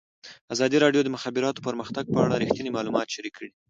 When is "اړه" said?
2.25-2.35